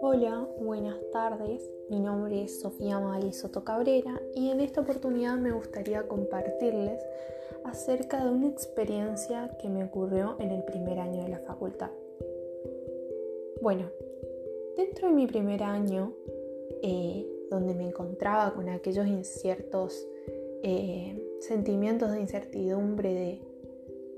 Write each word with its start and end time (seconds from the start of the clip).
Hola, 0.00 0.48
buenas 0.58 0.96
tardes. 1.12 1.70
Mi 1.90 2.00
nombre 2.00 2.44
es 2.44 2.60
Sofía 2.60 2.98
Magali 2.98 3.34
Soto 3.34 3.62
Cabrera 3.62 4.22
y 4.34 4.48
en 4.48 4.60
esta 4.60 4.80
oportunidad 4.80 5.36
me 5.36 5.52
gustaría 5.52 6.08
compartirles 6.08 7.02
acerca 7.64 8.24
de 8.24 8.30
una 8.30 8.48
experiencia 8.48 9.54
que 9.60 9.68
me 9.68 9.84
ocurrió 9.84 10.36
en 10.38 10.52
el 10.52 10.64
primer 10.64 10.98
año 11.00 11.22
de 11.24 11.28
la 11.28 11.40
facultad. 11.40 11.90
Bueno, 13.60 13.90
dentro 14.76 15.08
de 15.08 15.14
mi 15.14 15.26
primer 15.26 15.62
año, 15.62 16.14
eh, 16.82 17.26
donde 17.50 17.74
me 17.74 17.88
encontraba 17.88 18.54
con 18.54 18.70
aquellos 18.70 19.06
inciertos 19.06 20.08
eh, 20.62 21.22
sentimientos 21.40 22.10
de 22.12 22.20
incertidumbre 22.20 23.12
de 23.12 23.55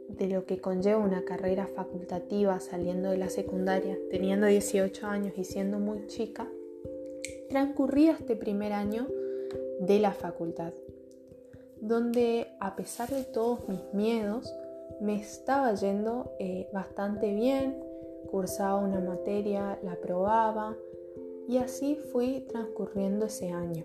de 0.09 0.27
lo 0.27 0.47
que 0.47 0.61
conlleva 0.61 0.99
una 0.99 1.25
carrera 1.25 1.67
facultativa 1.67 2.59
saliendo 2.61 3.11
de 3.11 3.19
la 3.19 3.29
secundaria, 3.29 3.99
teniendo 4.11 4.47
18 4.47 5.07
años 5.07 5.35
y 5.37 5.45
siendo 5.45 5.79
muy 5.79 6.07
chica, 6.07 6.49
transcurría 7.49 8.13
este 8.13 8.35
primer 8.35 8.73
año 8.73 9.07
de 9.81 9.99
la 10.01 10.13
facultad, 10.13 10.73
donde 11.81 12.49
a 12.61 12.75
pesar 12.75 13.11
de 13.11 13.25
todos 13.25 13.69
mis 13.69 13.83
miedos, 13.93 14.53
me 15.01 15.17
estaba 15.17 15.75
yendo 15.75 16.33
eh, 16.39 16.69
bastante 16.73 17.33
bien, 17.33 17.79
cursaba 18.31 18.77
una 18.77 19.01
materia, 19.01 19.79
la 19.83 19.93
aprobaba 19.93 20.77
y 21.47 21.59
así 21.59 21.95
fui 21.95 22.41
transcurriendo 22.49 23.27
ese 23.27 23.51
año. 23.51 23.85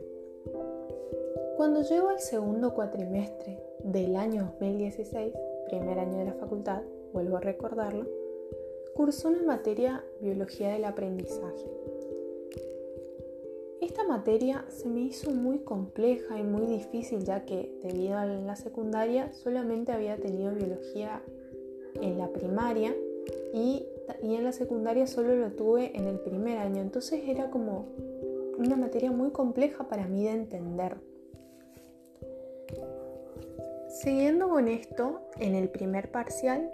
Cuando 1.56 1.82
llego 1.84 2.10
al 2.10 2.20
segundo 2.20 2.74
cuatrimestre 2.74 3.64
del 3.84 4.16
año 4.16 4.44
2016, 4.60 5.34
primer 5.70 6.00
año 6.00 6.18
de 6.18 6.26
la 6.26 6.34
facultad, 6.34 6.82
vuelvo 7.14 7.38
a 7.38 7.42
recordarlo, 7.42 8.08
cursó 8.96 9.30
una 9.30 9.44
materia 9.44 10.04
Biología 10.22 10.70
del 10.70 10.86
Aprendizaje. 10.86 11.66
Esta 13.82 14.06
materia 14.06 14.66
se 14.70 14.88
me 14.88 15.02
hizo 15.02 15.32
muy 15.32 15.60
compleja 15.60 16.40
y 16.40 16.44
muy 16.44 16.66
difícil 16.66 17.24
ya 17.26 17.46
que 17.46 17.78
debido 17.84 18.18
a 18.18 18.26
la 18.26 18.56
secundaria 18.56 19.34
solamente 19.34 19.92
había 19.92 20.18
tenido 20.18 20.54
biología 20.54 21.22
en 22.02 22.18
la 22.18 22.30
primaria 22.30 22.96
y, 23.54 23.86
y 24.22 24.36
en 24.36 24.44
la 24.44 24.52
secundaria 24.52 25.06
solo 25.06 25.36
lo 25.36 25.52
tuve 25.52 25.96
en 25.98 26.08
el 26.08 26.20
primer 26.20 26.60
año. 26.60 26.82
Entonces 26.82 27.24
era 27.28 27.50
como 27.52 27.88
una 28.58 28.76
materia 28.78 29.12
muy 29.12 29.32
compleja 29.32 29.88
para 29.88 30.08
mí 30.08 30.24
de 30.24 30.32
entender. 30.32 30.96
Siguiendo 34.04 34.50
con 34.50 34.68
esto, 34.68 35.22
en 35.40 35.56
el 35.56 35.70
primer 35.70 36.12
parcial 36.12 36.70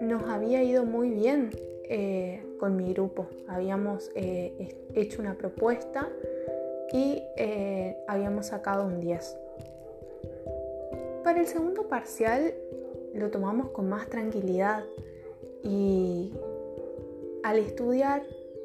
nos 0.00 0.22
había 0.30 0.62
ido 0.62 0.86
muy 0.86 1.10
bien 1.10 1.50
eh, 1.90 2.42
con 2.58 2.74
mi 2.74 2.94
grupo. 2.94 3.26
Habíamos 3.46 4.10
eh, 4.14 4.78
hecho 4.94 5.20
una 5.20 5.34
propuesta 5.34 6.08
y 6.90 7.22
eh, 7.36 7.98
habíamos 8.08 8.46
sacado 8.46 8.86
un 8.86 8.98
10. 8.98 9.36
Para 11.22 11.38
el 11.38 11.46
segundo 11.46 11.86
parcial 11.86 12.54
lo 13.12 13.30
tomamos 13.30 13.68
con 13.68 13.86
más 13.90 14.08
tranquilidad 14.08 14.84
y 15.62 16.32
al 17.42 17.58
estudiar, 17.58 18.22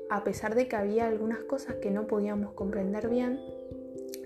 a 0.09 0.23
pesar 0.23 0.55
de 0.55 0.69
que 0.69 0.77
había 0.77 1.05
algunas 1.05 1.39
cosas 1.39 1.75
que 1.75 1.91
no 1.91 2.07
podíamos 2.07 2.53
comprender 2.53 3.09
bien, 3.09 3.41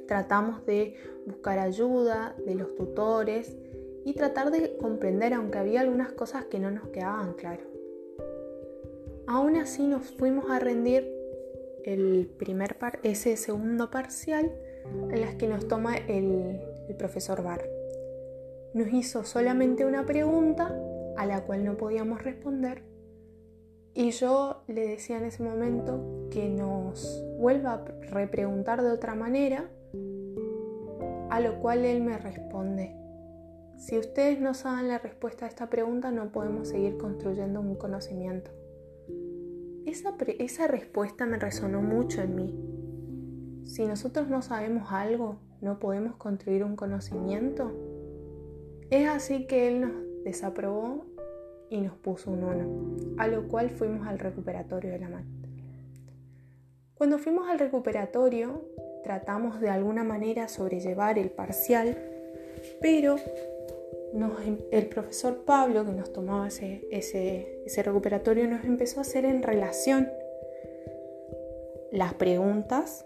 tratamos 0.07 0.65
de 0.65 0.95
buscar 1.25 1.59
ayuda 1.59 2.35
de 2.45 2.55
los 2.55 2.75
tutores 2.75 3.55
y 4.03 4.13
tratar 4.13 4.51
de 4.51 4.77
comprender 4.77 5.33
aunque 5.33 5.57
había 5.57 5.81
algunas 5.81 6.11
cosas 6.11 6.45
que 6.45 6.59
no 6.59 6.71
nos 6.71 6.89
quedaban 6.89 7.33
claras. 7.33 7.65
Aún 9.27 9.55
así 9.55 9.87
nos 9.87 10.11
fuimos 10.11 10.49
a 10.51 10.59
rendir 10.59 11.11
el 11.83 12.29
primer 12.37 12.77
par 12.77 12.99
ese 13.03 13.37
segundo 13.37 13.89
parcial 13.89 14.51
en 15.11 15.21
las 15.21 15.35
que 15.35 15.47
nos 15.47 15.67
toma 15.67 15.97
el, 15.97 16.61
el 16.87 16.95
profesor 16.95 17.43
Bar. 17.43 17.67
Nos 18.73 18.93
hizo 18.93 19.23
solamente 19.23 19.85
una 19.85 20.05
pregunta 20.05 20.75
a 21.17 21.25
la 21.25 21.43
cual 21.43 21.65
no 21.65 21.77
podíamos 21.77 22.23
responder 22.23 22.83
y 23.97 24.11
yo 24.11 24.61
le 24.67 24.85
decía 24.89 25.17
en 25.17 25.23
ese 25.23 25.41
momento 25.41 26.27
que 26.29 26.49
nos 26.49 27.23
vuelva 27.37 27.73
a 27.75 27.85
repreguntar 28.11 28.81
de 28.81 28.91
otra 28.91 29.15
manera 29.15 29.69
a 31.35 31.41
lo 31.41 31.59
cual 31.59 31.83
él 31.83 32.01
me 32.01 32.17
responde, 32.17 32.95
si 33.75 33.97
ustedes 33.97 34.39
no 34.39 34.53
saben 34.53 34.87
la 34.87 34.99
respuesta 34.99 35.43
a 35.43 35.49
esta 35.49 35.69
pregunta 35.69 36.09
no 36.09 36.31
podemos 36.31 36.69
seguir 36.69 36.97
construyendo 36.97 37.59
un 37.59 37.75
conocimiento. 37.75 38.51
Esa, 39.85 40.67
respuesta 40.67 41.25
me 41.25 41.37
resonó 41.37 41.81
mucho 41.81 42.21
en 42.21 42.35
mí. 42.35 43.65
Si 43.65 43.85
nosotros 43.85 44.29
no 44.29 44.41
sabemos 44.41 44.93
algo, 44.93 45.35
no 45.59 45.77
podemos 45.77 46.15
construir 46.15 46.63
un 46.63 46.77
conocimiento. 46.77 47.69
Es 48.89 49.09
así 49.09 49.45
que 49.45 49.67
él 49.67 49.81
nos 49.81 49.91
desaprobó 50.23 51.03
y 51.69 51.81
nos 51.81 51.97
puso 51.97 52.31
un 52.31 52.45
1, 52.45 53.17
a 53.17 53.27
lo 53.27 53.49
cual 53.49 53.71
fuimos 53.71 54.07
al 54.07 54.19
recuperatorio 54.19 54.89
de 54.89 54.99
la 54.99 55.09
materia. 55.09 55.65
Cuando 56.93 57.17
fuimos 57.17 57.49
al 57.49 57.59
recuperatorio, 57.59 58.63
tratamos 59.05 59.61
de 59.61 59.69
alguna 59.69 60.03
manera 60.03 60.47
sobrellevar 60.47 61.19
el 61.19 61.29
parcial, 61.29 61.95
pero 62.81 63.17
em, 64.15 64.57
el 64.71 64.87
profesor 64.87 65.45
Pablo, 65.45 65.85
que 65.85 65.91
nos 65.91 66.11
tomaba 66.11 66.47
ese, 66.47 67.83
recuperatorio, 67.83 68.47
nos 68.47 68.65
empezó 68.65 68.97
a 68.97 69.01
hacer 69.01 69.25
en 69.25 69.43
relación 69.43 70.09
las 71.91 72.15
preguntas 72.15 73.05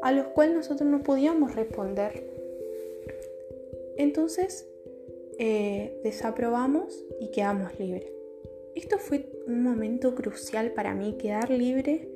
a 0.00 0.12
las 0.12 0.28
cuales 0.28 0.54
nosotros 0.54 0.88
no 0.88 1.02
podíamos 1.02 1.56
responder. 1.56 2.24
Entonces, 3.96 4.68
eh, 5.40 6.00
desaprobamos 6.04 7.04
y 7.18 7.32
quedamos 7.32 7.76
libres. 7.80 8.12
Esto 8.76 8.98
fue 8.98 9.28
un 9.48 9.64
momento 9.64 10.14
crucial 10.14 10.70
para 10.70 10.94
mí, 10.94 11.16
quedar 11.18 11.50
libre 11.50 12.08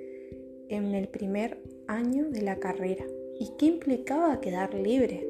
en 0.69 0.94
el 0.94 1.09
primer 1.09 1.59
año 1.88 2.31
de 2.31 2.42
la 2.42 2.60
carrera. 2.60 3.04
¿Y 3.38 3.50
qué 3.58 3.66
implicaba 3.66 4.41
quedar 4.41 4.74
libre? 4.74 5.28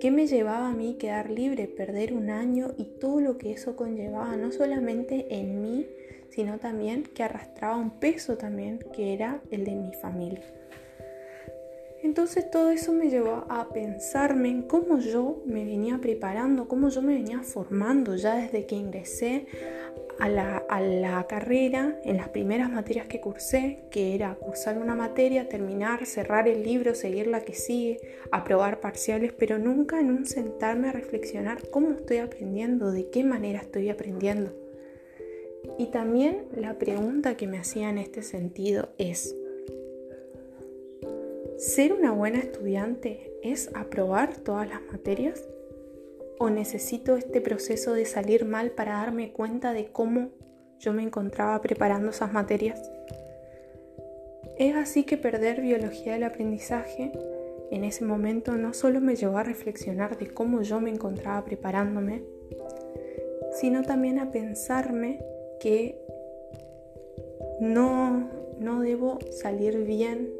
¿Qué 0.00 0.10
me 0.10 0.26
llevaba 0.26 0.68
a 0.68 0.74
mí 0.74 0.96
quedar 0.98 1.30
libre, 1.30 1.68
perder 1.68 2.12
un 2.12 2.30
año 2.30 2.74
y 2.76 2.84
todo 2.84 3.20
lo 3.20 3.38
que 3.38 3.52
eso 3.52 3.76
conllevaba, 3.76 4.36
no 4.36 4.52
solamente 4.52 5.26
en 5.30 5.62
mí, 5.62 5.86
sino 6.30 6.58
también 6.58 7.04
que 7.04 7.22
arrastraba 7.22 7.76
un 7.76 7.90
peso 7.98 8.36
también, 8.36 8.80
que 8.92 9.14
era 9.14 9.40
el 9.50 9.64
de 9.64 9.74
mi 9.74 9.92
familia? 9.94 10.44
Entonces 12.02 12.50
todo 12.50 12.70
eso 12.70 12.92
me 12.92 13.08
llevó 13.08 13.46
a 13.48 13.68
pensarme 13.72 14.48
en 14.48 14.62
cómo 14.62 14.98
yo 14.98 15.42
me 15.46 15.64
venía 15.64 15.98
preparando, 15.98 16.68
cómo 16.68 16.88
yo 16.88 17.02
me 17.02 17.14
venía 17.14 17.42
formando 17.42 18.16
ya 18.16 18.36
desde 18.36 18.66
que 18.66 18.76
ingresé 18.76 19.46
a 20.18 20.28
la, 20.28 21.26
carrera 21.28 21.98
en 22.04 22.16
las 22.16 22.28
primeras 22.28 22.70
materias 22.70 23.06
que 23.06 23.20
cursé, 23.20 23.84
que 23.90 24.14
era 24.14 24.34
cursar 24.36 24.78
una 24.78 24.94
materia, 24.94 25.48
terminar, 25.48 26.06
cerrar 26.06 26.48
el 26.48 26.62
libro, 26.62 26.94
seguir 26.94 27.26
la 27.26 27.40
que 27.40 27.54
sigue, 27.54 28.00
aprobar 28.30 28.80
parciales, 28.80 29.32
pero 29.32 29.58
nunca 29.58 30.00
en 30.00 30.10
un 30.10 30.26
sentarme 30.26 30.88
a 30.88 30.92
reflexionar 30.92 31.68
cómo 31.70 31.90
estoy 31.90 32.18
aprendiendo, 32.18 32.92
de 32.92 33.10
qué 33.10 33.24
manera 33.24 33.60
estoy 33.60 33.90
aprendiendo. 33.90 34.52
Y 35.78 35.86
también 35.86 36.44
la 36.54 36.78
pregunta 36.78 37.36
que 37.36 37.46
me 37.46 37.58
hacía 37.58 37.90
en 37.90 37.98
este 37.98 38.22
sentido 38.22 38.90
es, 38.98 39.34
¿ser 41.58 41.92
una 41.92 42.12
buena 42.12 42.38
estudiante 42.38 43.32
es 43.42 43.70
aprobar 43.74 44.36
todas 44.36 44.68
las 44.68 44.82
materias? 44.92 45.42
¿O 46.38 46.50
necesito 46.50 47.16
este 47.16 47.40
proceso 47.40 47.94
de 47.94 48.04
salir 48.04 48.44
mal 48.44 48.72
para 48.72 48.92
darme 48.92 49.32
cuenta 49.32 49.72
de 49.72 49.86
cómo 49.86 50.28
yo 50.78 50.92
me 50.92 51.02
encontraba 51.02 51.62
preparando 51.62 52.10
esas 52.10 52.30
materias? 52.30 52.90
Es 54.58 54.76
así 54.76 55.04
que 55.04 55.16
perder 55.16 55.62
biología 55.62 56.12
del 56.12 56.24
aprendizaje 56.24 57.12
en 57.70 57.84
ese 57.84 58.04
momento 58.04 58.52
no 58.52 58.74
solo 58.74 59.00
me 59.00 59.16
llevó 59.16 59.38
a 59.38 59.44
reflexionar 59.44 60.18
de 60.18 60.28
cómo 60.28 60.60
yo 60.60 60.78
me 60.80 60.90
encontraba 60.90 61.42
preparándome, 61.44 62.22
sino 63.58 63.82
también 63.82 64.18
a 64.18 64.30
pensarme 64.30 65.24
que 65.58 65.98
no, 67.60 68.30
no 68.60 68.80
debo 68.80 69.18
salir 69.30 69.84
bien 69.84 70.34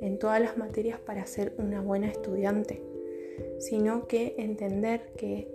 en 0.00 0.18
todas 0.18 0.40
las 0.40 0.58
materias 0.58 0.98
para 0.98 1.24
ser 1.26 1.54
una 1.56 1.80
buena 1.80 2.08
estudiante 2.08 2.93
sino 3.58 4.06
que 4.06 4.34
entender 4.38 5.12
que 5.16 5.48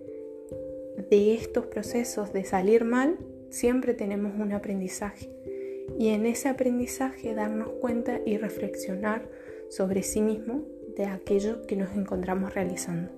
de 1.09 1.33
estos 1.33 1.67
procesos 1.67 2.33
de 2.33 2.43
salir 2.43 2.83
mal 2.83 3.17
siempre 3.49 3.93
tenemos 3.93 4.33
un 4.39 4.51
aprendizaje 4.51 5.29
y 5.97 6.09
en 6.09 6.25
ese 6.25 6.49
aprendizaje 6.49 7.33
darnos 7.33 7.69
cuenta 7.81 8.19
y 8.25 8.37
reflexionar 8.37 9.29
sobre 9.69 10.03
sí 10.03 10.21
mismo 10.21 10.63
de 10.95 11.05
aquello 11.05 11.65
que 11.65 11.75
nos 11.75 11.95
encontramos 11.95 12.53
realizando. 12.53 13.11